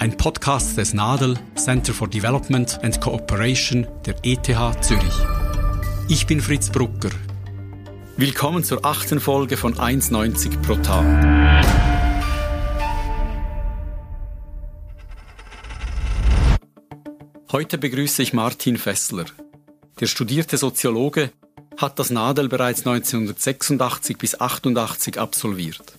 [0.00, 4.46] ein Podcast des NADEL Center for Development and Cooperation der ETH
[4.82, 5.12] Zürich.
[6.08, 7.10] Ich bin Fritz Brucker.
[8.16, 11.04] Willkommen zur achten Folge von 1,90 pro Tag.
[17.52, 19.26] Heute begrüße ich Martin Fessler.
[20.00, 21.30] Der studierte Soziologe
[21.76, 25.92] hat das NADEL bereits 1986 bis 1988 absolviert.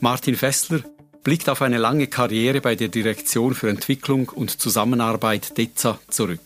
[0.00, 0.80] Martin Fessler
[1.22, 6.40] blickt auf eine lange Karriere bei der Direktion für Entwicklung und Zusammenarbeit DEZA zurück.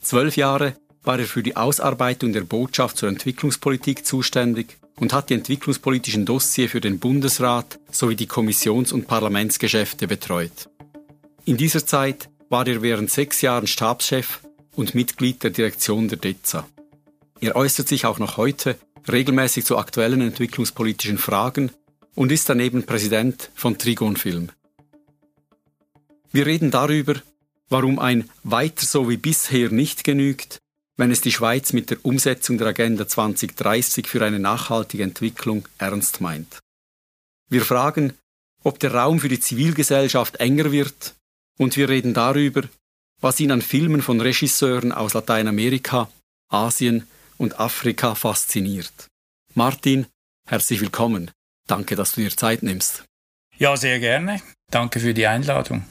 [0.00, 5.34] Zwölf Jahre war er für die Ausarbeitung der Botschaft zur Entwicklungspolitik zuständig und hat die
[5.34, 10.68] entwicklungspolitischen Dossier für den Bundesrat sowie die Kommissions- und Parlamentsgeschäfte betreut.
[11.44, 14.40] In dieser Zeit war er während sechs Jahren Stabschef
[14.76, 16.66] und Mitglied der Direktion der DEZA.
[17.40, 18.76] Er äußert sich auch noch heute
[19.10, 21.72] regelmäßig zu aktuellen entwicklungspolitischen Fragen
[22.14, 24.50] und ist daneben Präsident von Trigon Film.
[26.30, 27.14] Wir reden darüber,
[27.68, 30.58] warum ein weiter so wie bisher nicht genügt,
[30.96, 36.20] wenn es die Schweiz mit der Umsetzung der Agenda 2030 für eine nachhaltige Entwicklung ernst
[36.20, 36.60] meint.
[37.48, 38.14] Wir fragen,
[38.62, 41.14] ob der Raum für die Zivilgesellschaft enger wird
[41.58, 42.62] und wir reden darüber,
[43.20, 46.10] was ihn an Filmen von Regisseuren aus Lateinamerika,
[46.48, 47.06] Asien
[47.38, 49.08] und Afrika fasziniert.
[49.54, 50.06] Martin,
[50.46, 51.30] herzlich willkommen.
[51.66, 53.04] Danke, dass du dir Zeit nimmst.
[53.56, 54.40] Ja, sehr gerne.
[54.70, 55.84] Danke für die Einladung.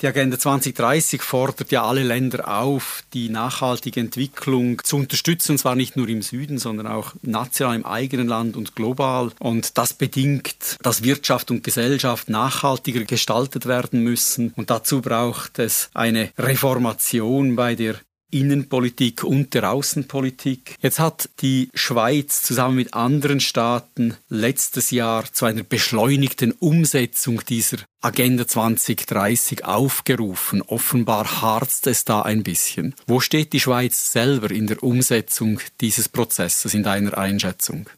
[0.00, 5.76] Die Agenda 2030 fordert ja alle Länder auf, die nachhaltige Entwicklung zu unterstützen, und zwar
[5.76, 9.30] nicht nur im Süden, sondern auch national im eigenen Land und global.
[9.38, 14.52] Und das bedingt, dass Wirtschaft und Gesellschaft nachhaltiger gestaltet werden müssen.
[14.56, 17.94] Und dazu braucht es eine Reformation bei der
[18.32, 20.76] Innenpolitik und der Außenpolitik.
[20.80, 27.78] Jetzt hat die Schweiz zusammen mit anderen Staaten letztes Jahr zu einer beschleunigten Umsetzung dieser
[28.00, 30.62] Agenda 2030 aufgerufen.
[30.62, 32.94] Offenbar harzt es da ein bisschen.
[33.06, 37.88] Wo steht die Schweiz selber in der Umsetzung dieses Prozesses in deiner Einschätzung?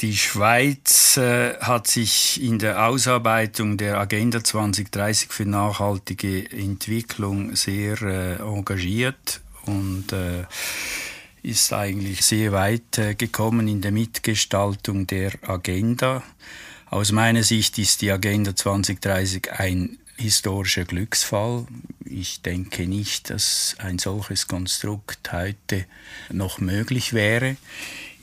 [0.00, 8.00] Die Schweiz äh, hat sich in der Ausarbeitung der Agenda 2030 für nachhaltige Entwicklung sehr
[8.00, 10.44] äh, engagiert und äh,
[11.42, 16.22] ist eigentlich sehr weit äh, gekommen in der Mitgestaltung der Agenda.
[16.88, 21.66] Aus meiner Sicht ist die Agenda 2030 ein historischer Glücksfall.
[22.04, 25.86] Ich denke nicht, dass ein solches Konstrukt heute
[26.30, 27.56] noch möglich wäre.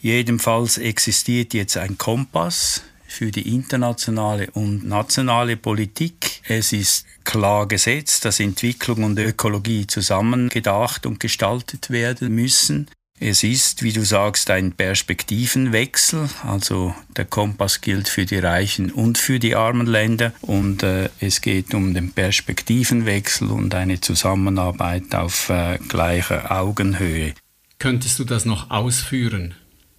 [0.02, 6.42] Jedenfalls existiert jetzt ein Kompass für die internationale und nationale Politik.
[6.48, 12.88] Es ist klar gesetzt, dass Entwicklung und Ökologie zusammen gedacht und gestaltet werden müssen.
[13.22, 16.30] Es ist, wie du sagst, ein Perspektivenwechsel.
[16.48, 20.32] Also der Kompass gilt für die reichen und für die armen Länder.
[20.40, 27.34] Und äh, es geht um den Perspektivenwechsel und eine Zusammenarbeit auf äh, gleicher Augenhöhe.
[27.78, 29.54] Könntest du das noch ausführen?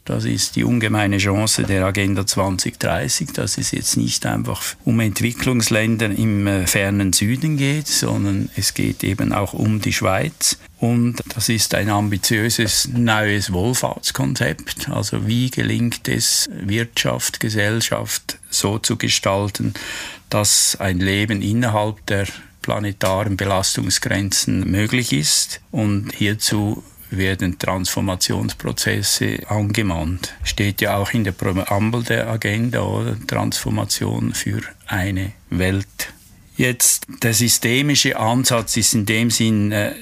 [0.05, 6.07] Das ist die ungemeine Chance der Agenda 2030, dass es jetzt nicht einfach um Entwicklungsländer
[6.07, 10.59] im äh, fernen Süden geht, sondern es geht eben auch um die Schweiz.
[10.79, 14.89] Und das ist ein ambitiöses neues Wohlfahrtskonzept.
[14.89, 19.75] Also wie gelingt es, Wirtschaft, Gesellschaft so zu gestalten,
[20.31, 22.27] dass ein Leben innerhalb der
[22.63, 25.61] planetaren Belastungsgrenzen möglich ist.
[25.71, 30.35] Und hierzu werden Transformationsprozesse angemahnt.
[30.45, 33.17] Steht ja auch in der Präambel der Agenda, oder?
[33.27, 36.13] Transformation für eine Welt.
[36.57, 39.95] Jetzt, der systemische Ansatz ist in dem Sinn äh,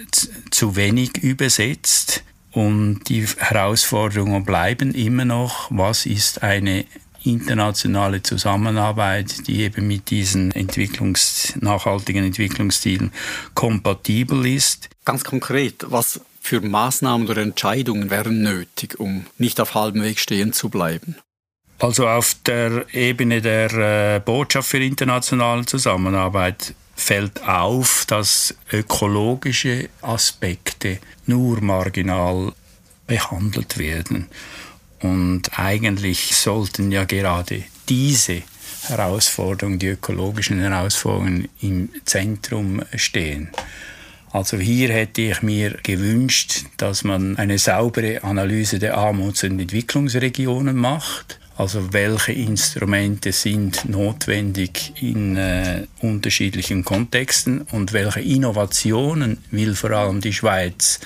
[0.50, 6.84] zu wenig übersetzt und die Herausforderungen bleiben immer noch, was ist eine
[7.22, 13.12] internationale Zusammenarbeit, die eben mit diesen Entwicklungs nachhaltigen Entwicklungszielen
[13.54, 14.88] kompatibel ist.
[15.04, 20.54] Ganz konkret, was für Maßnahmen oder Entscheidungen wären nötig, um nicht auf halbem Weg stehen
[20.54, 21.16] zu bleiben?
[21.78, 30.98] Also auf der Ebene der äh, Botschaft für internationale Zusammenarbeit fällt auf, dass ökologische Aspekte
[31.26, 32.52] nur marginal
[33.06, 34.26] behandelt werden.
[35.00, 38.42] Und eigentlich sollten ja gerade diese
[38.86, 43.50] Herausforderungen, die ökologischen Herausforderungen im Zentrum stehen.
[44.30, 50.76] Also hier hätte ich mir gewünscht, dass man eine saubere Analyse der Armuts- und Entwicklungsregionen
[50.76, 51.40] macht.
[51.56, 60.20] Also welche Instrumente sind notwendig in äh, unterschiedlichen Kontexten und welche Innovationen will vor allem
[60.20, 61.00] die Schweiz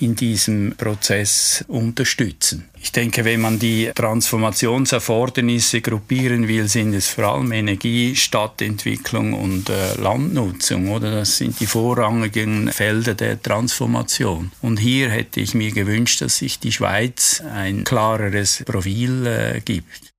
[0.00, 2.68] in diesem Prozess unterstützen.
[2.80, 9.68] Ich denke, wenn man die Transformationserfordernisse gruppieren will, sind es vor allem Energie, Stadtentwicklung und
[9.68, 11.10] äh, Landnutzung, oder?
[11.10, 14.52] Das sind die vorrangigen Felder der Transformation.
[14.62, 20.12] Und hier hätte ich mir gewünscht, dass sich die Schweiz ein klareres Profil äh, gibt.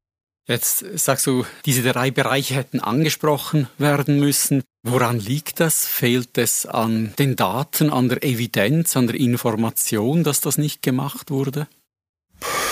[0.48, 4.64] Jetzt sagst du, diese drei Bereiche hätten angesprochen werden müssen.
[4.90, 5.86] Woran liegt das?
[5.86, 11.30] Fehlt es an den Daten, an der Evidenz, an der Information, dass das nicht gemacht
[11.30, 11.68] wurde?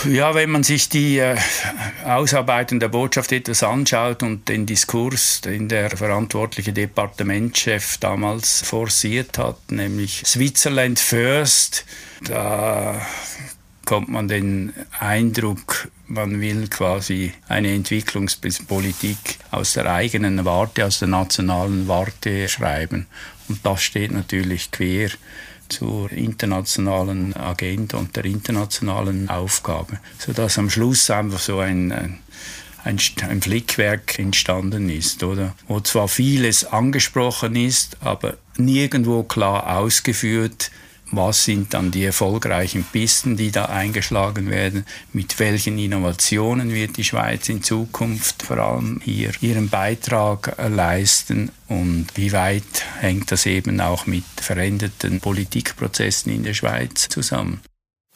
[0.08, 1.36] Ja, wenn man sich die äh,
[2.06, 9.72] Ausarbeitung der Botschaft etwas anschaut und den Diskurs, den der verantwortliche Departementschef damals forciert hat,
[9.72, 11.86] nämlich Switzerland First,
[12.24, 13.02] da
[13.86, 21.08] kommt man den Eindruck, man will quasi eine Entwicklungspolitik aus der eigenen Warte, aus der
[21.08, 23.08] nationalen Warte schreiben.
[23.48, 25.10] Und das steht natürlich quer
[25.70, 32.20] zur internationalen Agenda und der internationalen Aufgabe, sodass am Schluss einfach so ein, ein
[32.86, 35.56] ein, Flickwerk entstanden ist, oder?
[35.68, 40.72] Wo zwar vieles angesprochen ist, aber nirgendwo klar ausgeführt,
[41.12, 47.04] was sind dann die erfolgreichen Pisten, die da eingeschlagen werden, mit welchen Innovationen wird die
[47.04, 53.80] Schweiz in Zukunft vor allem hier ihren Beitrag leisten und wie weit hängt das eben
[53.82, 57.62] auch mit veränderten Politikprozessen in der Schweiz zusammen.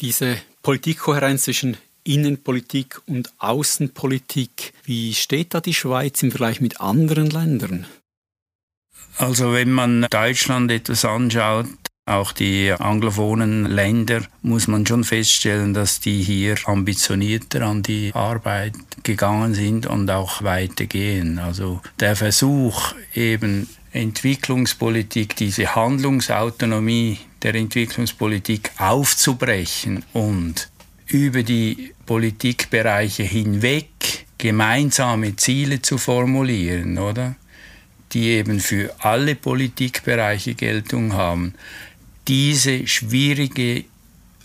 [0.02, 7.30] Diese Politikkohärenz zwischen Innenpolitik und Außenpolitik, wie steht da die Schweiz im Vergleich mit anderen
[7.30, 7.86] Ländern?
[9.18, 11.68] Also wenn man Deutschland etwas anschaut,
[12.10, 18.74] auch die anglophonen Länder muss man schon feststellen, dass die hier ambitionierter an die Arbeit
[19.04, 21.40] gegangen sind und auch weitergehen.
[21.40, 30.70] Also der Versuch eben Entwicklungspolitik, diese Handlungsautonomie der Entwicklungspolitik aufzubrechen und
[31.08, 33.90] über die Politikbereiche hinweg
[34.38, 37.36] gemeinsame Ziele zu formulieren, oder?
[38.14, 41.54] Die eben für alle Politikbereiche Geltung haben
[42.30, 43.86] diese schwierige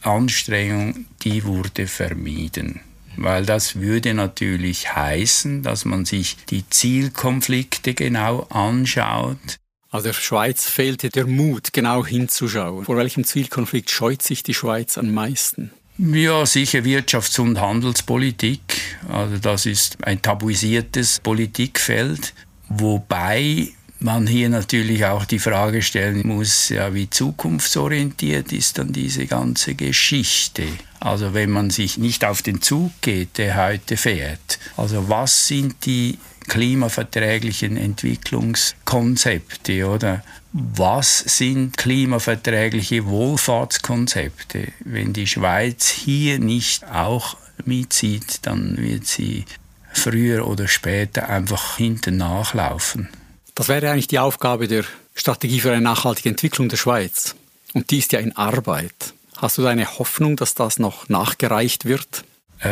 [0.00, 2.80] Anstrengung, die wurde vermieden.
[3.16, 9.58] Weil das würde natürlich heißen, dass man sich die Zielkonflikte genau anschaut.
[9.90, 12.86] Also der Schweiz fehlte der Mut, genau hinzuschauen.
[12.86, 15.70] Vor welchem Zielkonflikt scheut sich die Schweiz am meisten?
[15.98, 18.60] Ja, sicher Wirtschafts- und Handelspolitik.
[19.08, 22.34] Also das ist ein tabuisiertes Politikfeld,
[22.68, 23.68] wobei
[24.04, 29.74] man hier natürlich auch die Frage stellen muss, ja, wie zukunftsorientiert ist dann diese ganze
[29.74, 30.64] Geschichte?
[31.00, 34.58] Also wenn man sich nicht auf den Zug geht, der heute fährt.
[34.76, 40.22] Also was sind die klimaverträglichen Entwicklungskonzepte oder
[40.52, 44.68] was sind klimaverträgliche Wohlfahrtskonzepte?
[44.80, 49.46] Wenn die Schweiz hier nicht auch mitzieht, dann wird sie
[49.94, 53.08] früher oder später einfach hinten nachlaufen.
[53.54, 54.84] Das wäre eigentlich die Aufgabe der
[55.14, 57.36] Strategie für eine nachhaltige Entwicklung der Schweiz.
[57.72, 59.14] Und die ist ja in Arbeit.
[59.36, 62.24] Hast du eine Hoffnung, dass das noch nachgereicht wird?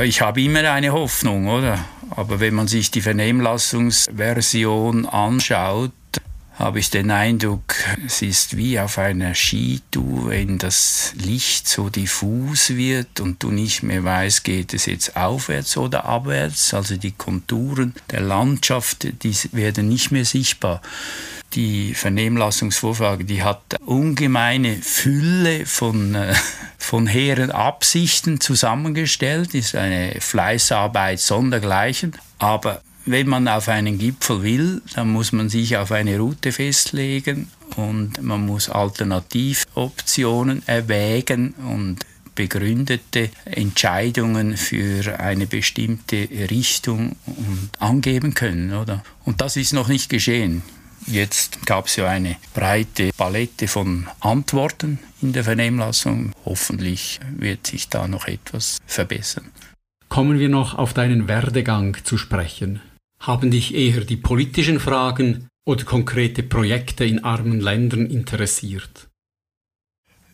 [0.02, 1.84] Ich habe immer eine Hoffnung, oder?
[2.10, 5.92] Aber wenn man sich die Vernehmlassungsversion anschaut,
[6.54, 7.74] habe ich den Eindruck,
[8.06, 13.82] es ist wie auf einer Skitour, wenn das Licht so diffus wird und du nicht
[13.82, 16.74] mehr weißt, geht es jetzt aufwärts oder abwärts.
[16.74, 20.82] Also die Konturen der Landschaft, die werden nicht mehr sichtbar.
[21.54, 26.34] Die Vernehmlassungsvorfrage, die hat ungemeine Fülle von, äh,
[26.78, 32.16] von hehren Absichten zusammengestellt, ist eine Fleißarbeit sondergleichen.
[32.38, 37.48] Aber wenn man auf einen Gipfel will, dann muss man sich auf eine Route festlegen
[37.76, 41.98] und man muss Alternativoptionen erwägen und
[42.34, 47.16] begründete Entscheidungen für eine bestimmte Richtung
[47.78, 49.02] angeben können, oder?
[49.24, 50.62] Und das ist noch nicht geschehen.
[51.06, 56.32] Jetzt gab es ja eine breite Palette von Antworten in der Vernehmlassung.
[56.44, 59.50] Hoffentlich wird sich da noch etwas verbessern.
[60.08, 62.80] Kommen wir noch auf deinen Werdegang zu sprechen.
[63.22, 69.08] Haben dich eher die politischen Fragen oder konkrete Projekte in armen Ländern interessiert?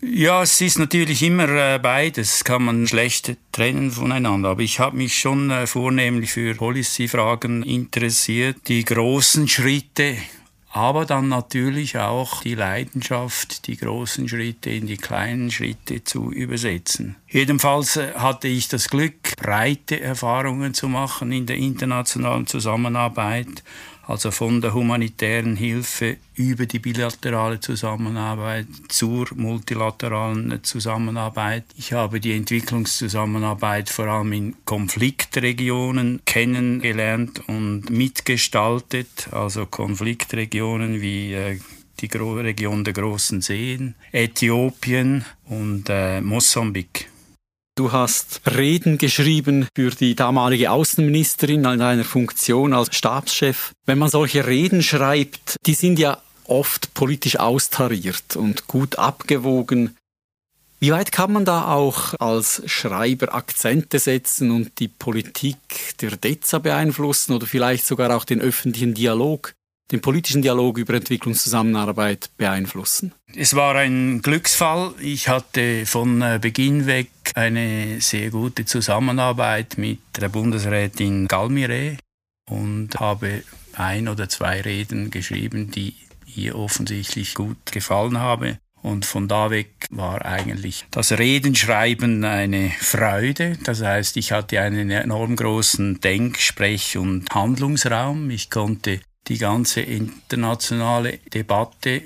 [0.00, 4.50] Ja, es ist natürlich immer äh, beides, kann man schlecht trennen voneinander.
[4.50, 8.56] Aber ich habe mich schon äh, vornehmlich für Policy-Fragen interessiert.
[8.68, 10.16] Die großen Schritte
[10.70, 17.16] aber dann natürlich auch die Leidenschaft, die großen Schritte in die kleinen Schritte zu übersetzen.
[17.26, 23.62] Jedenfalls äh, hatte ich das Glück, breite Erfahrungen zu machen in der internationalen Zusammenarbeit
[24.08, 31.64] also von der humanitären Hilfe über die bilaterale Zusammenarbeit zur multilateralen Zusammenarbeit.
[31.76, 41.60] Ich habe die Entwicklungszusammenarbeit vor allem in Konfliktregionen kennengelernt und mitgestaltet, also Konfliktregionen wie äh,
[42.00, 47.10] die Region der großen Seen, Äthiopien und äh, Mosambik.
[47.78, 53.70] Du hast Reden geschrieben für die damalige Außenministerin in einer Funktion als Stabschef.
[53.86, 59.96] Wenn man solche Reden schreibt, die sind ja oft politisch austariert und gut abgewogen.
[60.80, 66.58] Wie weit kann man da auch als Schreiber Akzente setzen und die Politik der DEZA
[66.58, 69.54] beeinflussen oder vielleicht sogar auch den öffentlichen Dialog?
[69.90, 73.12] den politischen Dialog über Entwicklungszusammenarbeit beeinflussen?
[73.34, 74.92] Es war ein Glücksfall.
[75.00, 77.08] Ich hatte von äh, Beginn weg
[77.38, 81.96] eine sehr gute Zusammenarbeit mit der Bundesrätin Galmire
[82.50, 85.94] und habe ein oder zwei Reden geschrieben, die
[86.34, 88.58] ihr offensichtlich gut gefallen habe.
[88.82, 93.56] Und von da weg war eigentlich das Redenschreiben eine Freude.
[93.64, 98.30] Das heißt, ich hatte einen enorm großen Denk-, Sprech- und Handlungsraum.
[98.30, 102.02] Ich konnte die ganze internationale Debatte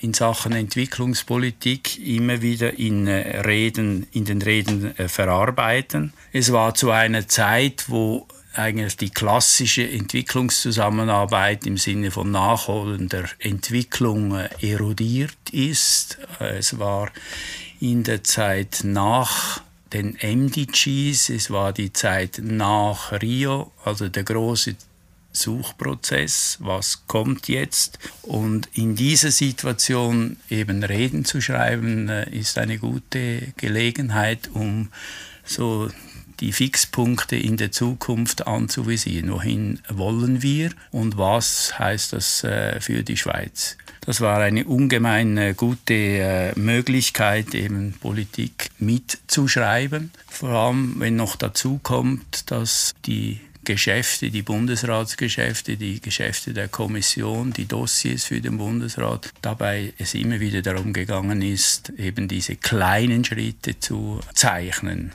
[0.00, 6.12] in Sachen Entwicklungspolitik immer wieder in äh, Reden, in den Reden äh, verarbeiten.
[6.32, 14.34] Es war zu einer Zeit, wo eigentlich die klassische Entwicklungszusammenarbeit im Sinne von nachholender Entwicklung
[14.60, 16.18] erodiert ist.
[16.38, 17.10] Es war
[17.80, 19.60] in der Zeit nach
[19.92, 24.76] den MDGs, es war die Zeit nach Rio, also der große
[25.36, 27.98] Suchprozess, was kommt jetzt.
[28.22, 34.88] Und in dieser Situation eben Reden zu schreiben, äh, ist eine gute Gelegenheit, um
[35.44, 35.88] so
[36.40, 39.30] die Fixpunkte in der Zukunft anzuvisieren.
[39.30, 43.76] Wohin wollen wir und was heißt das äh, für die Schweiz?
[44.00, 50.12] Das war eine ungemein äh, gute Möglichkeit, eben Politik mitzuschreiben.
[50.28, 57.52] Vor allem, wenn noch dazu kommt, dass die Geschäfte, die Bundesratsgeschäfte, die Geschäfte der Kommission,
[57.52, 63.24] die Dossiers für den Bundesrat, dabei es immer wieder darum gegangen ist, eben diese kleinen
[63.24, 65.12] Schritte zu zeichnen.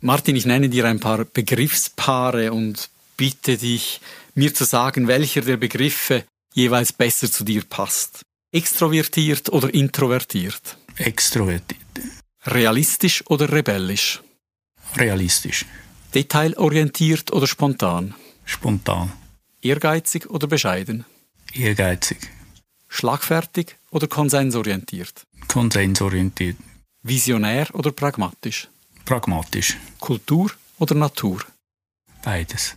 [0.00, 4.00] Martin, ich nenne dir ein paar Begriffspaare und bitte dich,
[4.34, 8.22] mir zu sagen, welcher der Begriffe jeweils besser zu dir passt.
[8.52, 10.76] Extrovertiert oder introvertiert?
[10.96, 11.80] Extrovertiert.
[12.46, 14.20] Realistisch oder rebellisch?
[14.96, 15.66] Realistisch.
[16.14, 18.14] Detailorientiert oder spontan?
[18.44, 19.12] Spontan.
[19.62, 21.04] Ehrgeizig oder bescheiden?
[21.52, 22.18] Ehrgeizig.
[22.88, 25.22] Schlagfertig oder konsensorientiert?
[25.46, 26.56] Konsensorientiert.
[27.04, 28.68] Visionär oder pragmatisch?
[29.04, 29.76] Pragmatisch.
[30.00, 31.38] Kultur oder Natur?
[32.24, 32.76] Beides.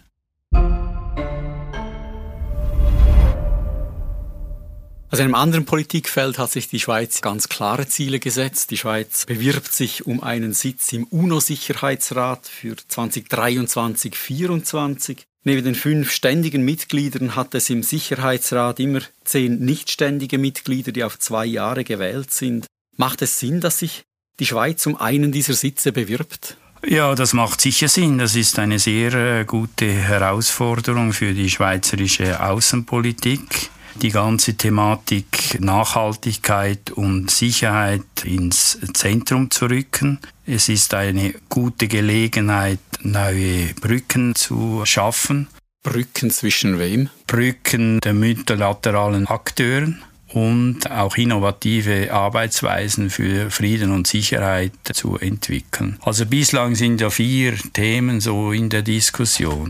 [5.13, 8.71] Also in einem anderen Politikfeld hat sich die Schweiz ganz klare Ziele gesetzt.
[8.71, 15.19] Die Schweiz bewirbt sich um einen Sitz im UNO-Sicherheitsrat für 2023-2024.
[15.43, 21.19] Neben den fünf ständigen Mitgliedern hat es im Sicherheitsrat immer zehn nichtständige Mitglieder, die auf
[21.19, 22.65] zwei Jahre gewählt sind.
[22.97, 24.05] Macht es Sinn, dass sich
[24.39, 26.57] die Schweiz um einen dieser Sitze bewirbt?
[26.87, 28.17] Ja, das macht sicher Sinn.
[28.17, 33.69] Das ist eine sehr äh, gute Herausforderung für die schweizerische Außenpolitik
[34.01, 40.19] die ganze Thematik Nachhaltigkeit und Sicherheit ins Zentrum zu rücken.
[40.45, 45.47] Es ist eine gute Gelegenheit, neue Brücken zu schaffen.
[45.83, 47.09] Brücken zwischen wem?
[47.27, 55.97] Brücken der multilateralen Akteuren und auch innovative Arbeitsweisen für Frieden und Sicherheit zu entwickeln.
[56.01, 59.69] Also bislang sind ja vier Themen so in der Diskussion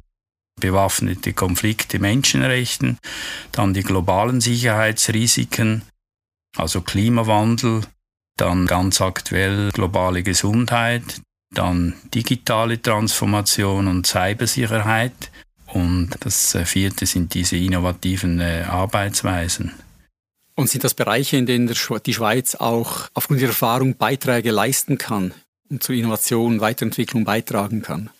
[0.59, 2.97] bewaffnete Konflikte, Menschenrechten,
[3.51, 5.83] dann die globalen Sicherheitsrisiken,
[6.55, 7.81] also Klimawandel,
[8.37, 11.21] dann ganz aktuell globale Gesundheit,
[11.53, 15.31] dann digitale Transformation und Cybersicherheit
[15.73, 19.73] und das äh, vierte sind diese innovativen äh, Arbeitsweisen.
[20.55, 25.33] Und sind das Bereiche, in denen die Schweiz auch aufgrund ihrer Erfahrung Beiträge leisten kann
[25.69, 28.11] und zur Innovation, Weiterentwicklung beitragen kann?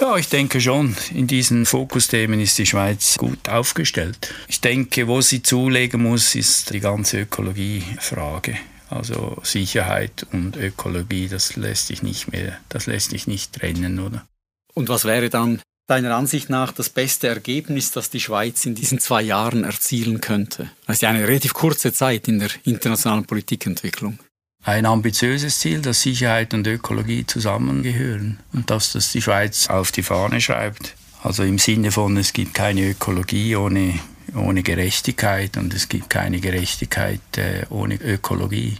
[0.00, 0.96] Ja, ich denke schon.
[1.14, 4.34] In diesen Fokusthemen ist die Schweiz gut aufgestellt.
[4.48, 8.58] Ich denke, wo sie zulegen muss, ist die ganze Ökologiefrage.
[8.90, 14.26] Also Sicherheit und Ökologie, das lässt sich nicht mehr, das lässt sich nicht trennen, oder?
[14.74, 18.98] Und was wäre dann deiner Ansicht nach das beste Ergebnis, das die Schweiz in diesen
[18.98, 20.70] zwei Jahren erzielen könnte?
[20.86, 24.18] Das ist ja eine relativ kurze Zeit in der internationalen Politikentwicklung.
[24.66, 30.02] Ein ambitiöses Ziel, dass Sicherheit und Ökologie zusammengehören und dass das die Schweiz auf die
[30.02, 30.94] Fahne schreibt.
[31.22, 33.98] Also im Sinne von, es gibt keine Ökologie ohne,
[34.34, 38.78] ohne Gerechtigkeit und es gibt keine Gerechtigkeit äh, ohne Ökologie.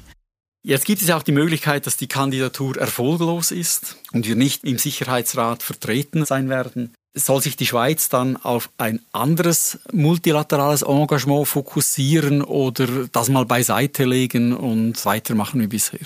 [0.63, 4.79] Jetzt gibt es auch die Möglichkeit, dass die Kandidatur erfolglos ist und wir nicht im
[4.79, 6.95] Sicherheitsrat vertreten sein werden.
[7.17, 14.05] Soll sich die Schweiz dann auf ein anderes multilaterales Engagement fokussieren oder das mal beiseite
[14.05, 16.01] legen und weitermachen wie bisher?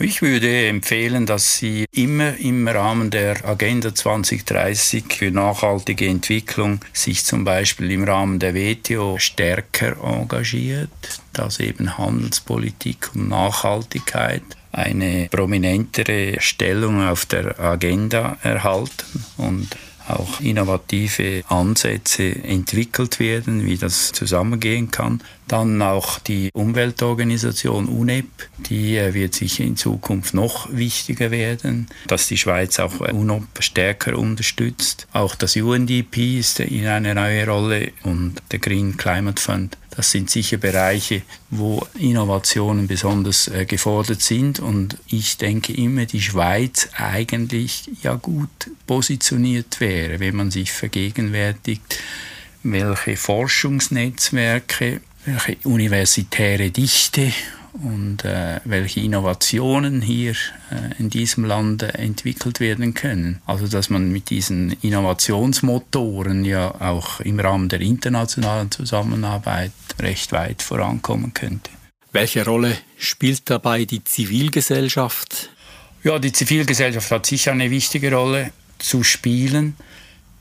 [0.00, 7.24] Ich würde empfehlen, dass Sie immer im Rahmen der Agenda 2030 für nachhaltige Entwicklung sich
[7.24, 10.90] zum Beispiel im Rahmen der WTO stärker engagiert,
[11.34, 19.68] dass eben Handelspolitik und Nachhaltigkeit eine prominentere Stellung auf der Agenda erhalten und
[20.12, 25.22] auch innovative Ansätze entwickelt werden, wie das zusammengehen kann.
[25.48, 28.26] Dann auch die Umweltorganisation UNEP,
[28.58, 33.42] die äh, wird sich in Zukunft noch wichtiger werden, dass die Schweiz auch äh, UNEP
[33.60, 35.06] stärker unterstützt.
[35.12, 40.30] Auch das UNDP ist in eine neue Rolle und der Green Climate Fund das sind
[40.30, 44.58] sicher Bereiche, wo Innovationen besonders äh, gefordert sind.
[44.58, 48.48] Und ich denke immer, die Schweiz eigentlich ja gut
[48.86, 51.98] positioniert wäre, wenn man sich vergegenwärtigt,
[52.62, 57.32] welche Forschungsnetzwerke, welche universitäre Dichte
[57.72, 60.32] und äh, welche Innovationen hier
[60.70, 63.40] äh, in diesem Land entwickelt werden können.
[63.46, 70.62] Also dass man mit diesen Innovationsmotoren ja auch im Rahmen der internationalen Zusammenarbeit recht weit
[70.62, 71.70] vorankommen könnte.
[72.12, 75.50] Welche Rolle spielt dabei die Zivilgesellschaft?
[76.04, 79.76] Ja, die Zivilgesellschaft hat sicher eine wichtige Rolle zu spielen.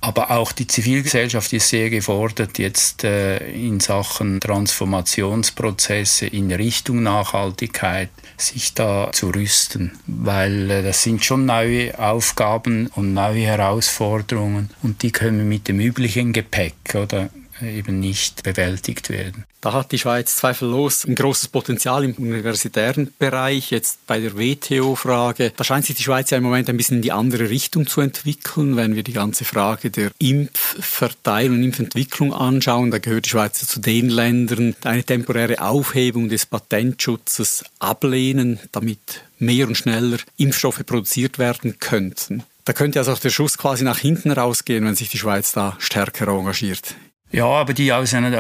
[0.04, 8.10] Aber auch die Zivilgesellschaft ist sehr gefordert, jetzt äh, in Sachen Transformationsprozesse in Richtung Nachhaltigkeit
[8.36, 15.04] sich da zu rüsten, weil äh, das sind schon neue Aufgaben und neue Herausforderungen und
[15.04, 17.30] die können mit dem üblichen Gepäck oder
[17.62, 19.46] eben nicht bewältigt werden.
[19.62, 23.70] Da hat die Schweiz zweifellos ein großes Potenzial im universitären Bereich.
[23.70, 27.04] Jetzt bei der WTO-Frage, da scheint sich die Schweiz ja im Moment ein bisschen in
[27.04, 28.76] die andere Richtung zu entwickeln.
[28.76, 33.80] Wenn wir die ganze Frage der Impfverteilung und Impfentwicklung anschauen, da gehört die Schweiz zu
[33.80, 41.38] den Ländern, die eine temporäre Aufhebung des Patentschutzes ablehnen, damit mehr und schneller Impfstoffe produziert
[41.38, 42.44] werden könnten.
[42.66, 45.76] Da könnte also auch der Schuss quasi nach hinten rausgehen, wenn sich die Schweiz da
[45.80, 46.96] stärker engagiert.
[47.34, 47.94] Ja, aber die,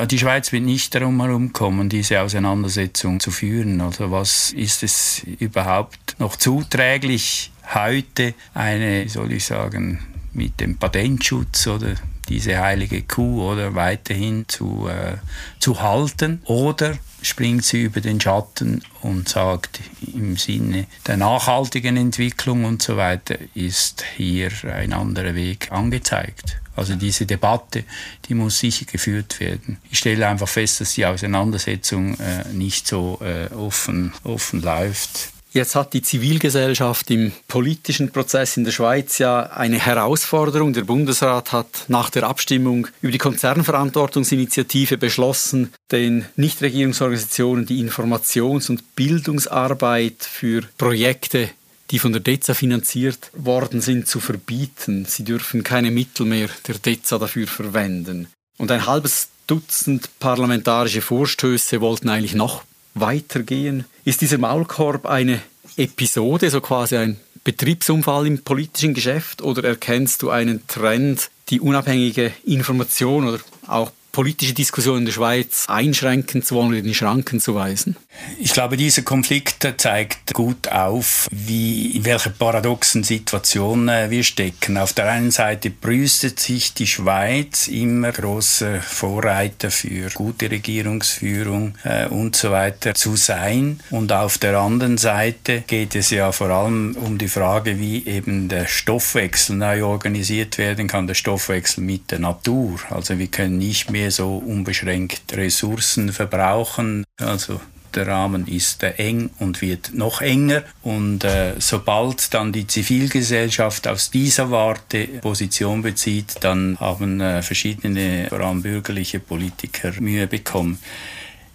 [0.07, 3.79] die Schweiz wird nicht darum herumkommen, diese Auseinandersetzung zu führen.
[3.79, 9.99] Also was ist es überhaupt noch zuträglich, heute eine, soll ich sagen,
[10.33, 11.95] mit dem Patentschutz oder
[12.27, 15.17] diese heilige Kuh oder weiterhin zu, äh,
[15.59, 19.79] zu halten oder springt sie über den Schatten und sagt
[20.13, 26.60] im Sinne der nachhaltigen Entwicklung und so weiter ist hier ein anderer Weg angezeigt.
[26.75, 27.83] Also diese Debatte,
[28.27, 29.77] die muss sicher geführt werden.
[29.89, 35.31] Ich stelle einfach fest, dass die Auseinandersetzung äh, nicht so äh, offen, offen läuft.
[35.53, 40.71] Jetzt hat die Zivilgesellschaft im politischen Prozess in der Schweiz ja eine Herausforderung.
[40.71, 48.95] Der Bundesrat hat nach der Abstimmung über die Konzernverantwortungsinitiative beschlossen, den Nichtregierungsorganisationen die Informations- und
[48.95, 51.49] Bildungsarbeit für Projekte
[51.91, 55.05] die von der DEZA finanziert worden sind, zu verbieten.
[55.05, 58.27] Sie dürfen keine Mittel mehr der DEZA dafür verwenden.
[58.57, 63.83] Und ein halbes Dutzend parlamentarische Vorstöße wollten eigentlich noch weitergehen.
[64.05, 65.41] Ist dieser Maulkorb eine
[65.75, 72.31] Episode, so quasi ein Betriebsunfall im politischen Geschäft, oder erkennst du einen Trend, die unabhängige
[72.45, 77.39] Information oder auch politische Diskussion in der Schweiz einschränken zu wollen oder in die Schranken
[77.39, 77.95] zu weisen?
[78.39, 84.77] Ich glaube, dieser Konflikt zeigt gut auf, wie, in welcher paradoxen Situation äh, wir stecken.
[84.77, 92.07] Auf der einen Seite brüstet sich die Schweiz immer große Vorreiter für gute Regierungsführung äh,
[92.07, 93.79] und so weiter zu sein.
[93.91, 98.49] Und auf der anderen Seite geht es ja vor allem um die Frage, wie eben
[98.49, 102.79] der Stoffwechsel neu organisiert werden kann, der Stoffwechsel mit der Natur.
[102.89, 107.03] Also wir können nicht mehr mehr so unbeschränkt Ressourcen verbrauchen.
[107.19, 107.61] Also
[107.93, 110.63] der Rahmen ist äh, eng und wird noch enger.
[110.81, 118.27] Und äh, sobald dann die Zivilgesellschaft aus dieser Warte Position bezieht, dann haben äh, verschiedene,
[118.29, 120.79] vor allem bürgerliche Politiker Mühe bekommen.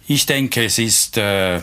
[0.09, 1.59] Ich denke, es ist äh,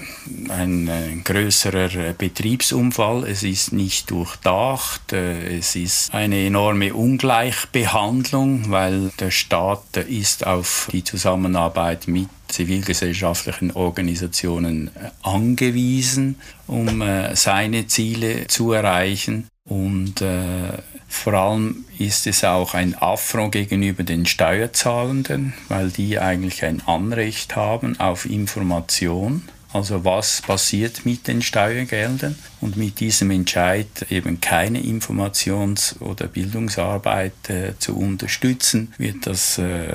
[0.51, 3.27] ein, ein, größerer Betriebsunfall.
[3.27, 5.15] Es ist nicht durchdacht.
[5.15, 13.71] Äh, es ist eine enorme Ungleichbehandlung, weil der Staat ist auf die Zusammenarbeit mit zivilgesellschaftlichen
[13.71, 19.49] Organisationen äh, angewiesen, um äh, seine Ziele zu erreichen.
[19.67, 20.69] Und äh,
[21.09, 27.57] vor allem ist es auch ein Affront gegenüber den Steuerzahlenden, weil die eigentlich ein Anrecht
[27.57, 29.43] haben auf Information.
[29.73, 32.37] Also was passiert mit den Steuergeldern?
[32.61, 39.95] Und mit diesem Entscheid eben keine Informations- oder Bildungsarbeit äh, zu unterstützen, wird das äh,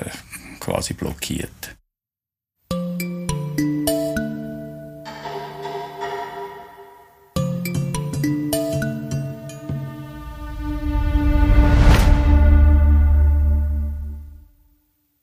[0.59, 1.78] quasi blockiert.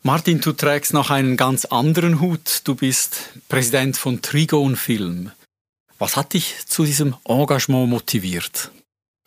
[0.07, 2.61] Martin, du trägst noch einen ganz anderen Hut.
[2.63, 5.33] Du bist Präsident von Trigon Film.
[5.99, 8.71] Was hat dich zu diesem Engagement motiviert?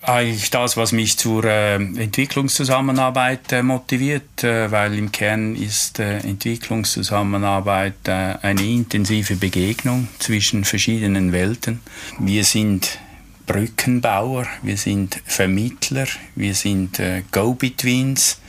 [0.02, 6.20] Eigentlich das, was mich zur äh, Entwicklungszusammenarbeit äh, motiviert, äh, weil im Kern ist äh,
[6.20, 11.82] Entwicklungszusammenarbeit äh, eine intensive Begegnung zwischen verschiedenen Welten.
[12.20, 13.00] Wir sind
[13.46, 18.40] Brückenbauer, wir sind Vermittler, wir sind äh, Go-Betweens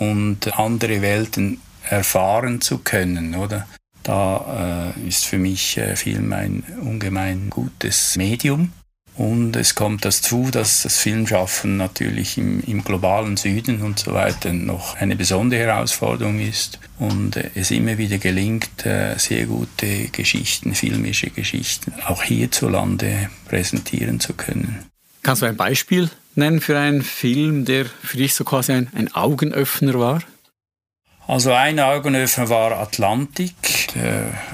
[0.00, 3.68] und andere Welten erfahren zu können, oder?
[4.02, 8.72] Da äh, ist für mich äh, Film ein ungemein gutes Medium.
[9.16, 14.54] Und es kommt dazu, dass das Filmschaffen natürlich im, im, globalen Süden und so weiter
[14.54, 20.74] noch eine besondere Herausforderung ist und äh, es immer wieder gelingt, äh, sehr gute Geschichten,
[20.74, 24.86] filmische Geschichten auch hierzulande präsentieren zu können.
[25.22, 29.14] Kannst du ein Beispiel nennen für einen Film, der für dich so quasi ein, ein
[29.14, 30.22] Augenöffner war?
[31.26, 33.54] Also ein Augenöffner war Atlantik,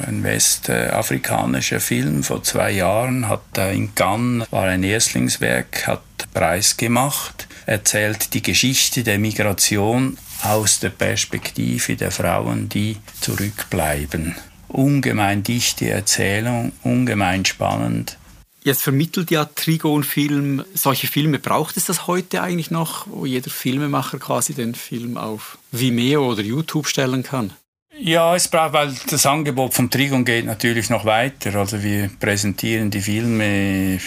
[0.06, 6.02] ein westafrikanischer Film vor zwei Jahren, hat in Cannes, war ein Erstlingswerk, hat
[6.34, 14.36] Preis gemacht, erzählt die Geschichte der Migration aus der Perspektive der Frauen, die zurückbleiben.
[14.68, 18.18] Ungemein dichte Erzählung, ungemein spannend
[18.66, 21.38] Jetzt vermittelt ja Trigon Film solche Filme.
[21.38, 26.42] Braucht es das heute eigentlich noch, wo jeder Filmemacher quasi den Film auf Vimeo oder
[26.42, 27.52] YouTube stellen kann?
[27.96, 31.54] Ja, es braucht, weil das Angebot vom Trigon geht natürlich noch weiter.
[31.54, 34.00] Also wir präsentieren die Filme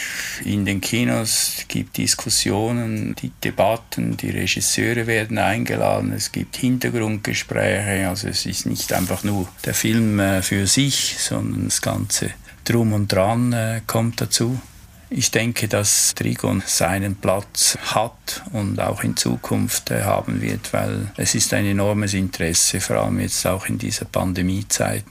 [0.43, 8.09] in den Kinos, es gibt Diskussionen, die Debatten, die Regisseure werden eingeladen, es gibt Hintergrundgespräche.
[8.09, 12.31] Also es ist nicht einfach nur der Film äh, für sich, sondern das ganze
[12.69, 14.61] Drum und Dran äh, kommt dazu.
[15.09, 21.11] Ich denke, dass Trigon seinen Platz hat und auch in Zukunft äh, haben wird, weil
[21.17, 25.03] es ist ein enormes Interesse, vor allem jetzt auch in dieser Pandemiezeit.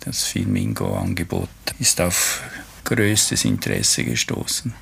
[0.00, 1.48] Das Filmingo-Angebot
[1.78, 2.42] ist auf
[2.82, 4.74] größtes Interesse gestoßen.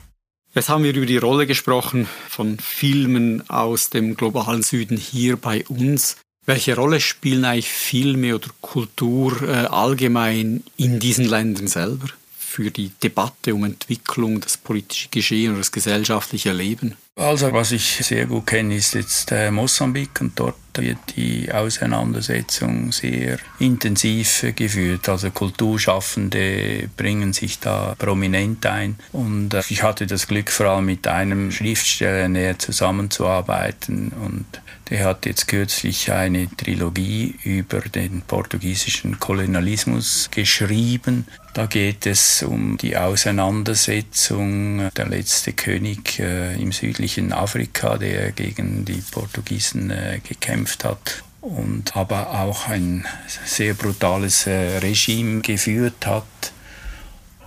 [0.55, 5.66] Jetzt haben wir über die Rolle gesprochen von Filmen aus dem globalen Süden hier bei
[5.66, 6.16] uns.
[6.47, 12.09] Welche Rolle spielen eigentlich Filme oder Kultur äh, allgemein in diesen Ländern selber?
[12.52, 16.96] Für die Debatte um Entwicklung, das politische Geschehen oder das gesellschaftliche Leben?
[17.16, 22.90] Also was ich sehr gut kenne, ist jetzt äh, Mosambik und dort wird die Auseinandersetzung
[22.90, 25.08] sehr intensiv geführt.
[25.08, 30.86] Also Kulturschaffende bringen sich da prominent ein und äh, ich hatte das Glück, vor allem
[30.86, 34.46] mit einem Schriftsteller näher zusammenzuarbeiten und
[34.88, 41.26] der hat jetzt kürzlich eine Trilogie über den portugiesischen Kolonialismus geschrieben.
[41.54, 48.86] Da geht es um die Auseinandersetzung der letzte König äh, im südlichen Afrika, der gegen
[48.86, 53.04] die Portugiesen äh, gekämpft hat und aber auch ein
[53.44, 56.24] sehr brutales äh, Regime geführt hat.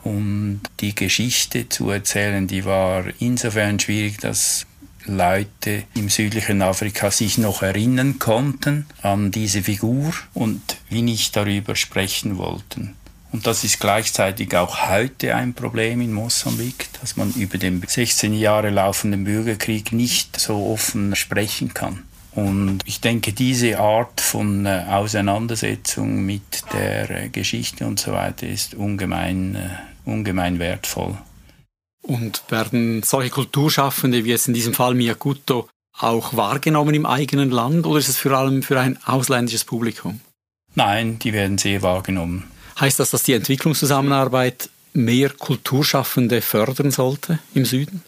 [0.04, 4.68] Und die Geschichte zu erzählen, die war insofern schwierig, dass
[5.06, 11.76] Leute im südlichen Afrika sich noch erinnern konnten an diese Figur und wie nicht darüber
[11.76, 12.96] sprechen wollten.
[13.36, 18.34] Und das ist gleichzeitig auch heute ein Problem in Mosambik, dass man über den 16
[18.34, 22.04] Jahre laufenden Bürgerkrieg nicht so offen sprechen kann.
[22.32, 28.48] Und ich denke, diese Art von äh, Auseinandersetzung mit der äh, Geschichte und so weiter
[28.48, 31.18] ist ungemein, äh, ungemein wertvoll.
[32.04, 35.68] Und werden solche Kulturschaffende wie jetzt in diesem Fall Miyakuto
[36.00, 40.22] auch wahrgenommen im eigenen Land oder ist es vor allem für ein ausländisches Publikum?
[40.74, 42.55] Nein, die werden sehr wahrgenommen.
[42.80, 48.04] Heißt das, dass die Entwicklungszusammenarbeit mehr Kulturschaffende fördern sollte im Süden?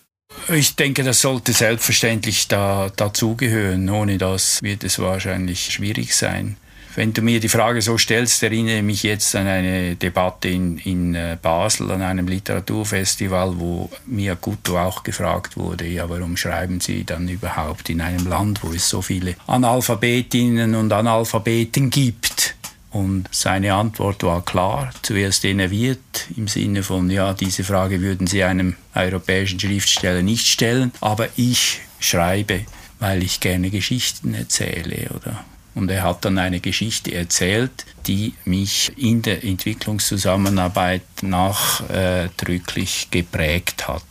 [0.49, 3.89] Ich denke, das sollte selbstverständlich da, dazugehören.
[3.89, 6.58] Ohne das wird es wahrscheinlich schwierig sein.
[6.95, 10.80] wenn du mir die Frage so stellst, erinnere ich mich jetzt an eine Debatte in,
[10.80, 16.80] in äh, Basel, an einem Literaturfestival, wo Mia Gutto auch gefragt wurde, ja, warum schreiben
[16.80, 22.57] Sie dann überhaupt in einem Land, wo es so viele Analphabetinnen und Analphabeten gibt?
[22.91, 28.43] Und seine Antwort war klar, zuerst innerviert im Sinne von, ja, diese Frage würden Sie
[28.43, 32.65] einem europäischen Schriftsteller nicht stellen, aber ich schreibe,
[33.00, 35.43] weil ich gerne Geschichten erzähle, oder?
[35.76, 44.02] Und er hat dann eine Geschichte erzählt, die mich in der Entwicklungszusammenarbeit nachdrücklich geprägt hat.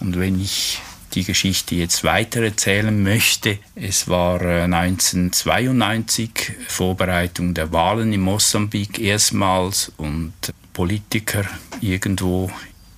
[0.00, 0.80] Und wenn ich
[1.16, 3.58] die Geschichte jetzt weitererzählen möchte.
[3.74, 10.34] Es war 1992 äh, Vorbereitung der Wahlen in Mosambik erstmals und
[10.72, 11.44] Politiker
[11.80, 12.50] irgendwo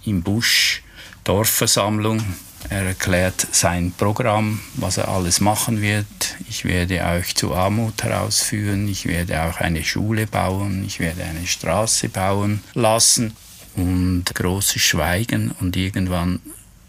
[0.04, 0.82] im Busch,
[1.24, 2.22] Dorfversammlung
[2.70, 6.36] er erklärt sein Programm, was er alles machen wird.
[6.48, 11.46] Ich werde euch zu Armut herausführen, ich werde auch eine Schule bauen, ich werde eine
[11.46, 13.34] Straße bauen lassen.
[13.76, 16.40] Und großes Schweigen und irgendwann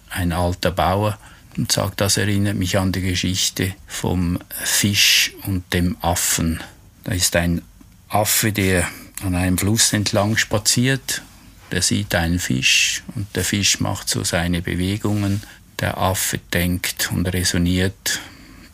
[0.09, 1.17] ein alter Bauer
[1.57, 6.61] und sagt, das erinnert mich an die Geschichte vom Fisch und dem Affen.
[7.03, 7.61] Da ist ein
[8.07, 8.87] Affe, der
[9.23, 11.21] an einem Fluss entlang spaziert,
[11.71, 15.43] der sieht einen Fisch und der Fisch macht so seine Bewegungen.
[15.79, 18.19] Der Affe denkt und resoniert,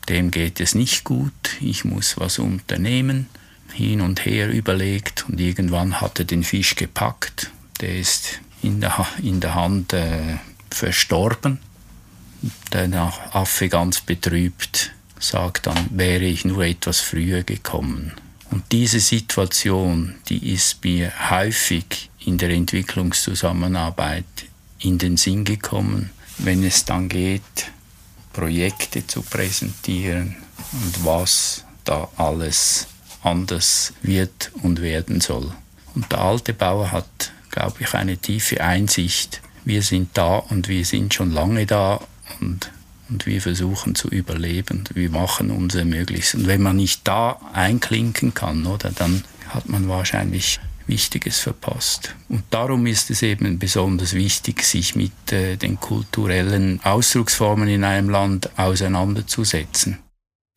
[0.10, 3.28] dem geht es nicht gut, ich muss was unternehmen,
[3.74, 9.06] hin und her überlegt und irgendwann hat er den Fisch gepackt, der ist in der,
[9.22, 10.38] in der Hand äh,
[10.76, 11.60] verstorben.
[12.72, 18.12] Der Affe ganz betrübt sagt dann, wäre ich nur etwas früher gekommen.
[18.52, 24.26] Und diese Situation, die ist mir häufig in der Entwicklungszusammenarbeit
[24.80, 27.72] in den Sinn gekommen wenn es dann geht,
[28.34, 30.36] Projekte zu präsentieren
[30.74, 32.88] und was da alles
[33.22, 35.52] anders wird und werden soll.
[35.94, 39.42] Und der alte Bauer hat, glaube ich, eine tiefe Einsicht.
[39.66, 42.00] Wir sind da und wir sind schon lange da
[42.40, 42.72] und,
[43.10, 44.84] und wir versuchen zu überleben.
[44.94, 46.42] Wir machen unser Möglichstes.
[46.42, 52.14] Und wenn man nicht da einklinken kann, oder, dann hat man wahrscheinlich Wichtiges verpasst.
[52.30, 58.10] Und darum ist es eben besonders wichtig, sich mit äh, den kulturellen Ausdrucksformen in einem
[58.10, 59.98] Land auseinanderzusetzen.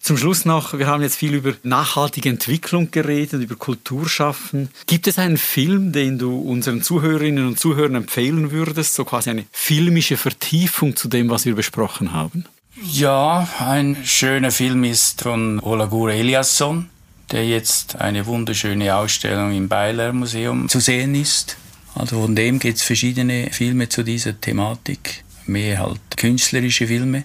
[0.00, 4.70] Zum Schluss noch, wir haben jetzt viel über nachhaltige Entwicklung geredet, über Kulturschaffen.
[4.86, 9.44] Gibt es einen Film, den du unseren Zuhörerinnen und Zuhörern empfehlen würdest, so quasi eine
[9.52, 12.44] filmische Vertiefung zu dem, was wir besprochen haben?
[12.84, 16.88] Ja, ein schöner Film ist von Olagur Eliasson,
[17.32, 21.56] der jetzt eine wunderschöne Ausstellung im Beiler Museum zu sehen ist.
[21.94, 27.24] Also von dem gibt es verschiedene Filme zu dieser Thematik, mehr halt künstlerische Filme.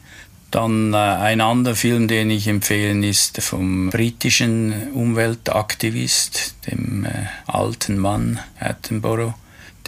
[0.54, 7.10] Dann äh, ein anderer Film, den ich empfehlen, ist vom britischen Umweltaktivist, dem äh,
[7.48, 9.34] alten Mann Attenborough.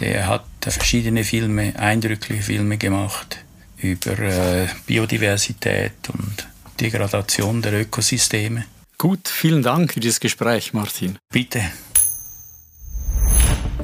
[0.00, 3.44] Der hat verschiedene Filme, eindrückliche Filme gemacht
[3.78, 6.48] über äh, Biodiversität und
[6.80, 8.64] Degradation der Ökosysteme.
[8.98, 11.16] Gut, vielen Dank für dieses Gespräch, Martin.
[11.30, 11.62] Bitte.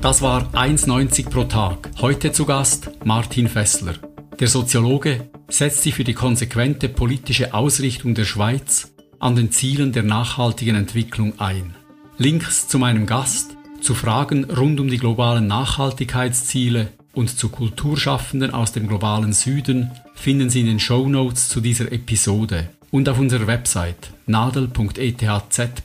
[0.01, 1.91] Das war 1,90 pro Tag.
[2.01, 3.95] Heute zu Gast Martin Fessler.
[4.41, 10.03] Der Soziologe setzt sich für die konsequente politische Ausrichtung der Schweiz an den Zielen der
[10.03, 11.75] nachhaltigen Entwicklung ein.
[12.19, 18.73] Links zu meinem Gast, zu Fragen rund um die globalen Nachhaltigkeitsziele und zu Kulturschaffenden aus
[18.73, 23.47] dem globalen Süden finden Sie in den Show Notes zu dieser Episode und auf unserer
[23.47, 25.77] Website nadel.ethz.ch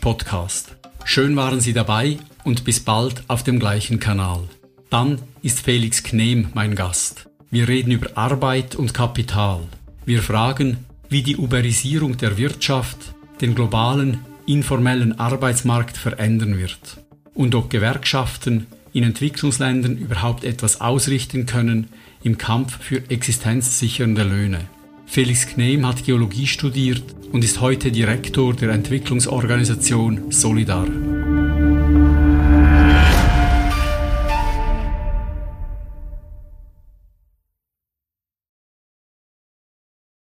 [0.00, 0.76] podcast.
[1.04, 4.44] Schön waren Sie dabei und bis bald auf dem gleichen Kanal.
[4.90, 7.25] Dann ist Felix Knehm mein Gast.
[7.50, 9.60] Wir reden über Arbeit und Kapital.
[10.04, 10.78] Wir fragen,
[11.08, 16.98] wie die Uberisierung der Wirtschaft den globalen, informellen Arbeitsmarkt verändern wird
[17.34, 21.88] und ob Gewerkschaften in Entwicklungsländern überhaupt etwas ausrichten können
[22.22, 24.60] im Kampf für existenzsichernde Löhne.
[25.06, 30.86] Felix Knehm hat Geologie studiert und ist heute Direktor der Entwicklungsorganisation Solidar.